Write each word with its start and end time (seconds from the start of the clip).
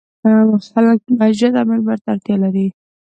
خلک 0.71 0.99
مسجد 1.19 1.53
او 1.59 1.65
منبر 1.71 1.97
ته 2.03 2.09
اړتیا 2.13 2.35
لري. 2.43 2.67